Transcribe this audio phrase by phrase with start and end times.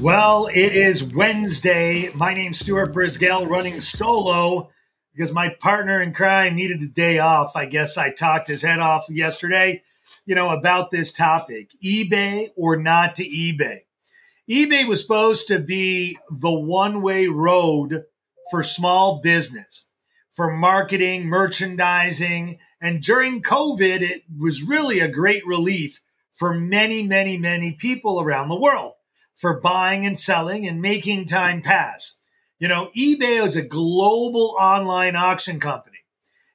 [0.00, 2.10] Well, it is Wednesday.
[2.14, 4.70] My name's Stuart Brisgel, running solo
[5.12, 7.54] because my partner in crime needed a day off.
[7.54, 9.82] I guess I talked his head off yesterday,
[10.24, 13.80] you know, about this topic eBay or not to eBay.
[14.48, 18.04] eBay was supposed to be the one way road
[18.50, 19.84] for small business,
[20.30, 22.58] for marketing, merchandising.
[22.80, 26.00] And during COVID, it was really a great relief
[26.34, 28.94] for many, many, many people around the world
[29.40, 32.18] for buying and selling and making time pass.
[32.58, 35.96] You know, eBay is a global online auction company.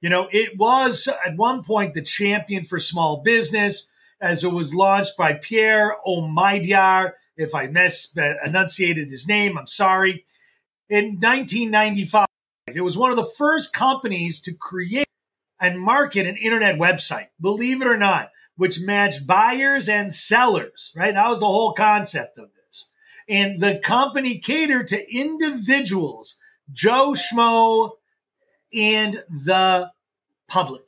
[0.00, 4.74] You know, it was at one point the champion for small business as it was
[4.74, 7.12] launched by Pierre Omidyar.
[7.36, 10.24] If I mis enunciated his name, I'm sorry.
[10.88, 12.26] In 1995,
[12.74, 15.06] it was one of the first companies to create
[15.60, 21.12] and market an internet website, believe it or not, which matched buyers and sellers, right?
[21.12, 22.59] That was the whole concept of it.
[23.30, 26.34] And the company catered to individuals,
[26.72, 27.92] Joe Schmo,
[28.74, 29.92] and the
[30.48, 30.82] public.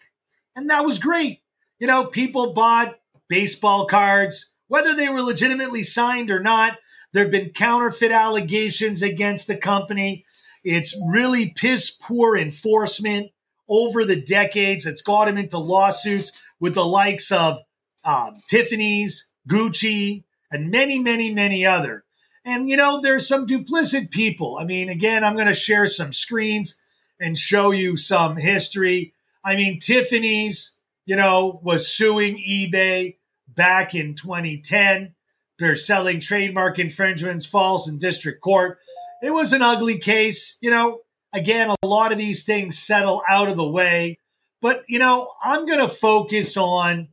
[0.57, 1.41] And that was great.
[1.79, 6.79] You know, people bought baseball cards, whether they were legitimately signed or not.
[7.13, 10.25] There have been counterfeit allegations against the company.
[10.65, 13.31] It's really piss poor enforcement
[13.69, 14.85] over the decades.
[14.85, 17.59] that's got him into lawsuits with the likes of
[18.05, 22.05] um, Tiffany's, Gucci, and many, many, many other.
[22.45, 24.59] And, you know, there's some duplicit people.
[24.61, 26.81] I mean, again, I'm going to share some screens
[27.21, 29.15] and show you some history.
[29.45, 30.77] I mean, Tiffany's,
[31.07, 33.17] you know, was suing eBay
[33.49, 35.15] back in 2010.
[35.59, 38.79] They're selling trademark infringements false in district court.
[39.23, 40.57] It was an ugly case.
[40.61, 41.01] You know,
[41.33, 44.19] again, a lot of these things settle out of the way.
[44.61, 47.09] But, you know, I'm going to focus on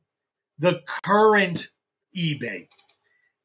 [0.58, 1.68] the current
[2.16, 2.68] eBay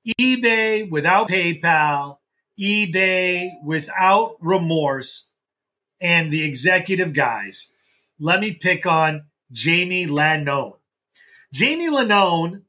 [0.07, 2.19] eBay without PayPal,
[2.59, 5.29] eBay without remorse,
[6.01, 7.69] and the executive guys.
[8.19, 10.77] Let me pick on Jamie Iannone.
[11.53, 12.63] Jamie Iannone,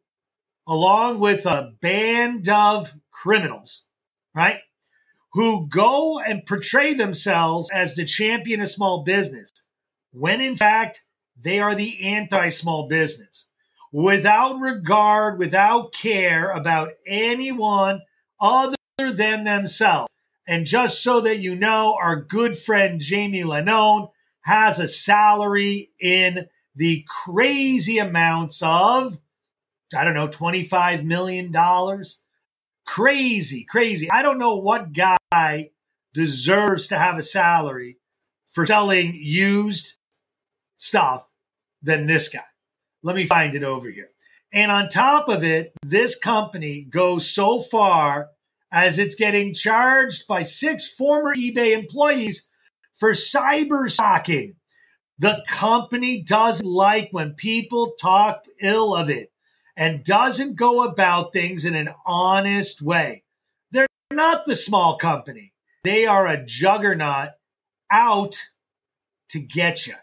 [0.68, 3.84] along with a band of criminals,
[4.34, 4.60] right,
[5.34, 9.52] who go and portray themselves as the champion of small business,
[10.12, 11.04] when in fact
[11.40, 13.45] they are the anti small business
[13.96, 18.02] without regard, without care about anyone
[18.42, 20.12] other than themselves.
[20.46, 24.10] And just so that you know, our good friend Jamie Iannone
[24.42, 29.18] has a salary in the crazy amounts of,
[29.96, 31.56] I don't know, $25 million.
[32.86, 34.12] Crazy, crazy.
[34.12, 35.70] I don't know what guy
[36.14, 38.00] deserves to have a salary
[38.50, 40.00] for selling used
[40.76, 41.30] stuff
[41.82, 42.44] than this guy.
[43.06, 44.10] Let me find it over here.
[44.52, 48.30] And on top of it, this company goes so far
[48.72, 52.50] as it's getting charged by six former eBay employees
[52.96, 54.56] for cyber stalking.
[55.20, 59.32] The company doesn't like when people talk ill of it
[59.78, 63.24] and doesn't go about things in an honest way.
[63.70, 65.54] They're not the small company.
[65.84, 67.30] They are a juggernaut
[67.92, 68.42] out
[69.30, 69.94] to get you.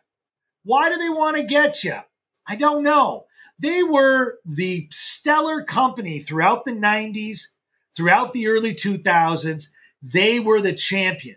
[0.63, 1.99] Why do they want to get you?
[2.47, 3.27] I don't know.
[3.59, 7.49] They were the stellar company throughout the 90s,
[7.97, 9.69] throughout the early 2000s.
[10.03, 11.37] They were the champion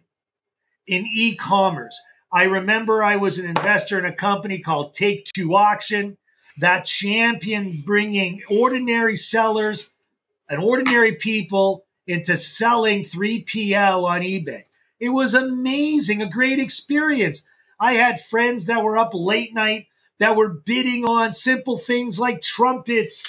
[0.87, 1.99] in e commerce.
[2.31, 6.17] I remember I was an investor in a company called Take Two Auction
[6.57, 9.93] that champion bringing ordinary sellers
[10.49, 14.63] and ordinary people into selling 3PL on eBay.
[14.99, 17.43] It was amazing, a great experience.
[17.79, 19.87] I had friends that were up late night
[20.19, 23.25] that were bidding on simple things like trumpets,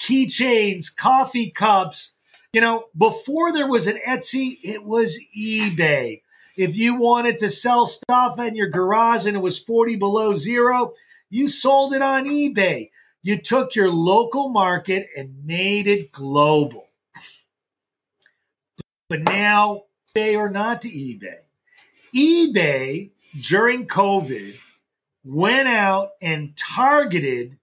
[0.00, 2.14] keychains, coffee cups.
[2.52, 6.22] You know, before there was an Etsy, it was eBay.
[6.56, 10.94] If you wanted to sell stuff in your garage and it was 40 below zero,
[11.28, 12.90] you sold it on eBay.
[13.22, 16.88] You took your local market and made it global.
[19.08, 19.82] But now,
[20.16, 21.40] eBay or not to eBay,
[22.14, 23.10] eBay
[23.40, 24.56] during COVID
[25.26, 27.58] went out and targeted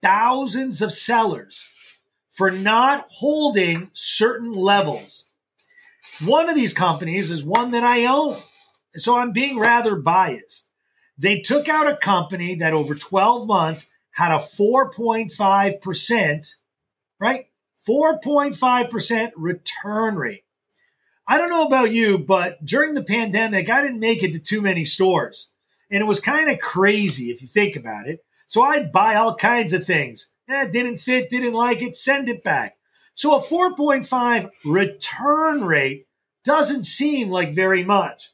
[0.00, 1.68] thousands of sellers
[2.30, 5.26] for not holding certain levels.
[6.24, 8.36] One of these companies is one that I own.
[8.94, 10.68] So I'm being rather biased.
[11.18, 16.54] They took out a company that over 12 months had a 4.5%,
[17.18, 17.46] right?
[17.88, 20.44] 4.5% return rate.
[21.26, 24.62] I don't know about you, but during the pandemic, I didn't make it to too
[24.62, 25.48] many stores.
[25.90, 28.20] And it was kind of crazy if you think about it.
[28.46, 30.28] So I'd buy all kinds of things.
[30.48, 32.76] Eh, didn't fit, didn't like it, send it back.
[33.14, 36.06] So a 4.5 return rate
[36.44, 38.30] doesn't seem like very much.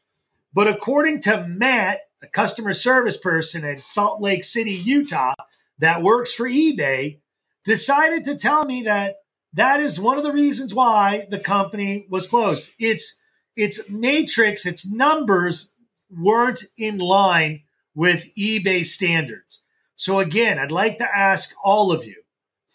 [0.53, 5.35] But according to Matt, a customer service person in Salt Lake City, Utah,
[5.79, 7.19] that works for eBay,
[7.65, 9.17] decided to tell me that
[9.53, 12.71] that is one of the reasons why the company was closed.
[12.79, 13.21] Its
[13.57, 15.73] its matrix, its numbers
[16.19, 17.63] weren't in line
[17.95, 19.61] with eBay standards.
[19.97, 22.23] So again, I'd like to ask all of you,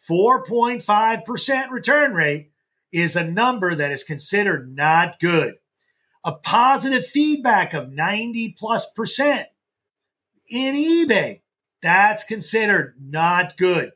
[0.10, 2.52] 4.5% return rate
[2.92, 5.56] is a number that is considered not good.
[6.24, 9.48] A positive feedback of 90 plus percent
[10.48, 11.42] in eBay,
[11.82, 13.92] that's considered not good.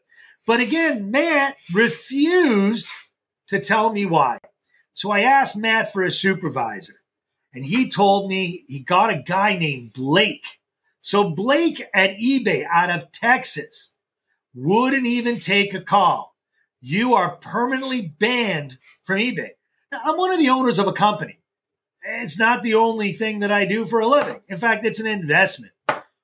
[0.45, 2.87] But again, Matt refused
[3.47, 4.39] to tell me why.
[4.93, 7.01] So I asked Matt for a supervisor,
[7.53, 10.59] and he told me he got a guy named Blake.
[11.01, 13.91] So Blake at eBay out of Texas
[14.55, 16.35] wouldn't even take a call.
[16.81, 19.51] You are permanently banned from eBay.
[19.91, 21.39] Now, I'm one of the owners of a company.
[22.03, 24.41] It's not the only thing that I do for a living.
[24.49, 25.73] In fact, it's an investment.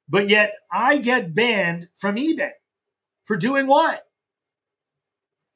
[0.10, 2.52] But yet I get banned from eBay
[3.26, 4.06] for doing what?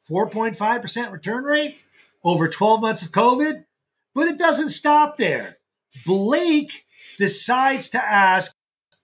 [0.09, 1.77] 4.5% return rate
[2.23, 3.65] over 12 months of COVID.
[4.13, 5.57] But it doesn't stop there.
[6.05, 6.85] Blake
[7.17, 8.53] decides to ask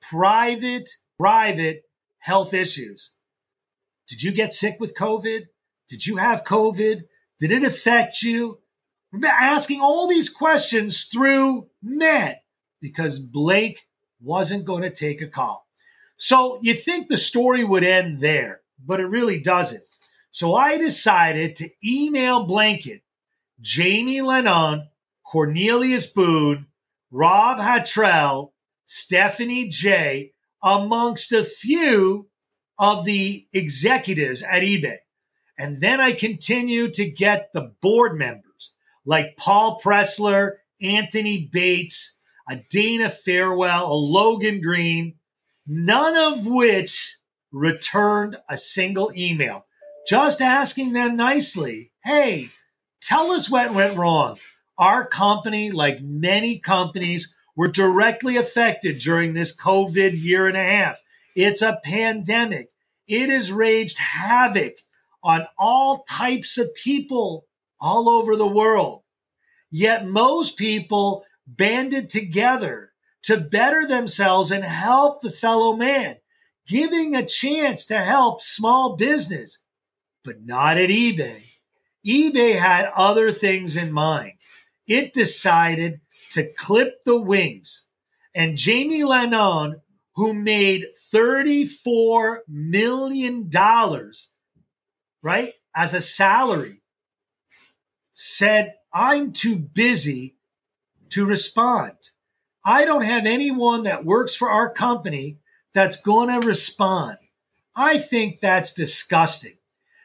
[0.01, 1.83] private, private
[2.19, 3.11] health issues.
[4.07, 5.47] Did you get sick with COVID?
[5.87, 7.03] Did you have COVID?
[7.39, 8.59] Did it affect you?
[9.23, 12.43] Asking all these questions through Matt
[12.81, 13.87] because Blake
[14.21, 15.67] wasn't going to take a call.
[16.17, 19.83] So you think the story would end there, but it really doesn't.
[20.31, 23.01] So I decided to email Blanket,
[23.61, 24.89] Jamie Lennon,
[25.23, 26.67] Cornelius Boone,
[27.11, 28.51] Rob Hattrell,
[28.85, 30.33] Stephanie J,
[30.63, 32.29] amongst a few
[32.77, 34.97] of the executives at eBay.
[35.57, 38.73] And then I continued to get the board members
[39.05, 42.19] like Paul Pressler, Anthony Bates,
[42.49, 45.15] a Dana Farrell, a Logan Green,
[45.67, 47.17] none of which
[47.51, 49.65] returned a single email.
[50.07, 52.49] Just asking them nicely, hey,
[53.01, 54.37] tell us what went wrong.
[54.79, 61.01] Our company, like many companies, were directly affected during this COVID year and a half.
[61.35, 62.71] It's a pandemic.
[63.05, 64.77] It has raged havoc
[65.21, 67.45] on all types of people
[67.81, 69.03] all over the world.
[69.69, 72.93] Yet most people banded together
[73.23, 76.17] to better themselves and help the fellow man,
[76.65, 79.59] giving a chance to help small business,
[80.23, 81.43] but not at eBay.
[82.05, 84.33] eBay had other things in mind.
[84.89, 86.01] It decided
[86.31, 87.85] to clip the wings.
[88.35, 89.81] And Jamie Lennon,
[90.15, 93.51] who made $34 million,
[95.21, 96.81] right, as a salary,
[98.13, 100.35] said, I'm too busy
[101.11, 101.93] to respond.
[102.65, 105.37] I don't have anyone that works for our company
[105.73, 107.17] that's going to respond.
[107.75, 109.57] I think that's disgusting.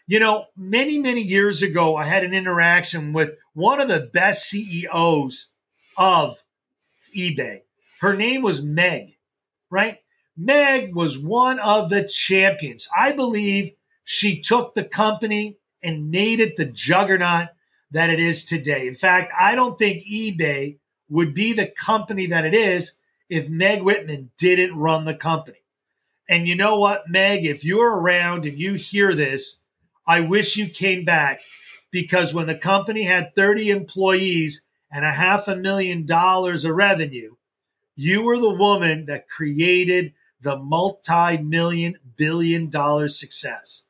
[0.06, 4.48] You know, many, many years ago, I had an interaction with one of the best
[4.48, 5.52] CEOs
[5.96, 6.38] of
[7.16, 7.62] eBay.
[8.00, 9.16] Her name was Meg,
[9.70, 9.98] right?
[10.36, 12.88] Meg was one of the champions.
[12.96, 13.72] I believe
[14.04, 17.48] she took the company and made it the juggernaut
[17.92, 18.88] that it is today.
[18.88, 23.82] In fact, I don't think eBay would be the company that it is if Meg
[23.82, 25.58] Whitman didn't run the company.
[26.28, 29.58] And you know what, Meg, if you're around and you hear this,
[30.06, 31.40] I wish you came back
[31.94, 37.36] because when the company had 30 employees and a half a million dollars of revenue,
[37.94, 43.84] you were the woman that created the multi million billion dollar success.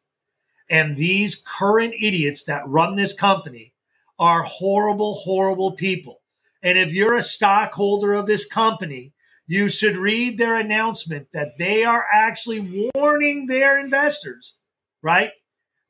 [0.69, 3.73] And these current idiots that run this company
[4.19, 6.21] are horrible, horrible people.
[6.63, 9.15] And if you're a stockholder of this company,
[9.47, 14.57] you should read their announcement that they are actually warning their investors,
[15.01, 15.31] right?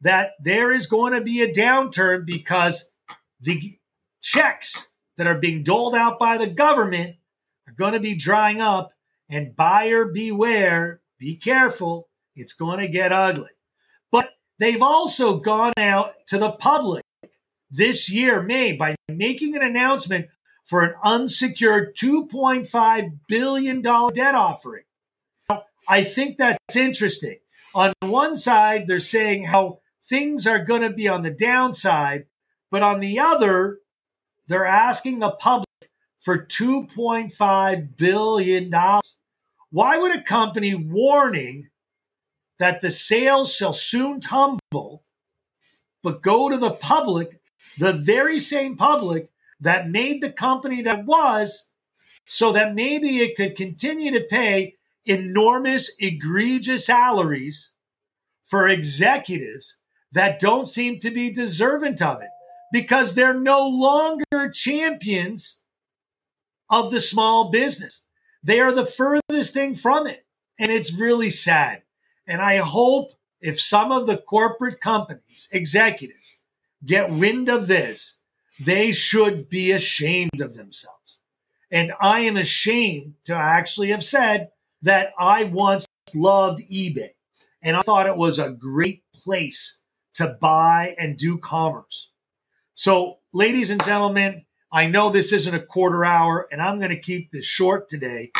[0.04, 2.92] That there is going to be a downturn because
[3.40, 3.78] the
[4.22, 7.16] checks that are being doled out by the government
[7.66, 8.92] are going to be drying up.
[9.30, 13.48] And buyer beware, be careful, it's going to get ugly.
[14.12, 17.02] But they've also gone out to the public
[17.70, 20.26] this year, May, by making an announcement
[20.64, 24.84] for an unsecured $2.5 billion debt offering.
[25.88, 27.38] I think that's interesting.
[27.74, 32.26] On one side, they're saying how things are going to be on the downside,
[32.70, 33.78] but on the other,
[34.46, 35.68] they're asking the public
[36.20, 38.70] for $2.5 billion.
[39.70, 41.68] Why would a company warning
[42.58, 45.02] that the sales shall soon tumble
[46.02, 47.40] but go to the public,
[47.78, 51.66] the very same public that made the company that was,
[52.26, 54.74] so that maybe it could continue to pay
[55.06, 57.72] enormous, egregious salaries
[58.46, 59.78] for executives
[60.14, 62.28] that don't seem to be deserving of it
[62.72, 65.60] because they're no longer champions
[66.70, 68.02] of the small business.
[68.42, 70.24] They are the furthest thing from it.
[70.58, 71.82] And it's really sad.
[72.26, 76.36] And I hope if some of the corporate companies, executives,
[76.84, 78.16] get wind of this,
[78.60, 81.20] they should be ashamed of themselves.
[81.70, 84.50] And I am ashamed to actually have said
[84.82, 87.10] that I once loved eBay
[87.60, 89.80] and I thought it was a great place
[90.14, 92.10] to buy and do commerce.
[92.74, 96.98] So, ladies and gentlemen, I know this isn't a quarter hour and I'm going to
[96.98, 98.32] keep this short today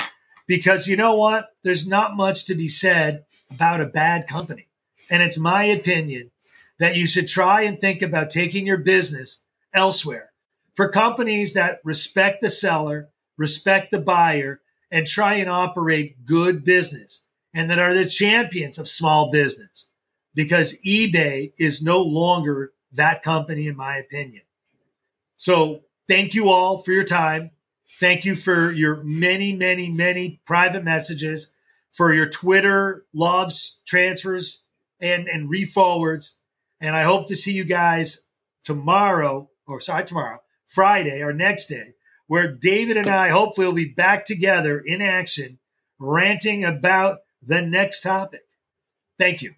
[0.47, 1.51] because you know what?
[1.63, 4.69] There's not much to be said about a bad company.
[5.09, 6.31] And it's my opinion
[6.79, 9.41] that you should try and think about taking your business
[9.73, 10.33] elsewhere
[10.75, 17.25] for companies that respect the seller, respect the buyer, and try and operate good business
[17.53, 19.87] and that are the champions of small business
[20.35, 24.43] because eBay is no longer that company, in my opinion.
[25.37, 27.51] So, thank you all for your time.
[28.01, 31.53] Thank you for your many, many, many private messages,
[31.93, 34.65] for your Twitter loves, transfers,
[35.01, 36.35] and, and reforwards.
[36.81, 38.23] And I hope to see you guys
[38.65, 41.95] tomorrow, or sorry, tomorrow, Friday, or next day,
[42.27, 45.59] where David and I hopefully will be back together in action,
[45.99, 48.43] ranting about the next topic.
[49.19, 49.55] Thank you.